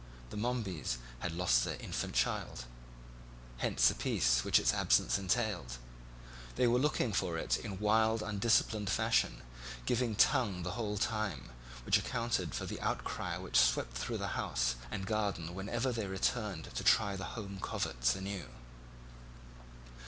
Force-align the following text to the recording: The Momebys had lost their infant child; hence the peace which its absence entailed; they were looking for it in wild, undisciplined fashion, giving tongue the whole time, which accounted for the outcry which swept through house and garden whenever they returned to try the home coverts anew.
The 0.31 0.35
Momebys 0.35 0.97
had 1.19 1.31
lost 1.33 1.63
their 1.63 1.75
infant 1.75 2.15
child; 2.15 2.65
hence 3.57 3.87
the 3.87 3.93
peace 3.93 4.43
which 4.43 4.57
its 4.57 4.73
absence 4.73 5.19
entailed; 5.19 5.77
they 6.55 6.65
were 6.65 6.79
looking 6.79 7.13
for 7.13 7.37
it 7.37 7.57
in 7.59 7.77
wild, 7.79 8.23
undisciplined 8.23 8.89
fashion, 8.89 9.43
giving 9.85 10.15
tongue 10.15 10.63
the 10.63 10.71
whole 10.71 10.97
time, 10.97 11.51
which 11.85 11.99
accounted 11.99 12.55
for 12.55 12.65
the 12.65 12.81
outcry 12.81 13.37
which 13.37 13.59
swept 13.61 13.95
through 13.95 14.17
house 14.17 14.73
and 14.89 15.05
garden 15.05 15.53
whenever 15.53 15.91
they 15.91 16.07
returned 16.07 16.71
to 16.73 16.83
try 16.83 17.15
the 17.15 17.37
home 17.37 17.59
coverts 17.61 18.15
anew. 18.15 18.49